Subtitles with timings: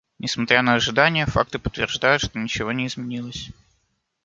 [0.17, 3.51] Несмотря на ожидания, факты подтверждают, что ничего не изменилось.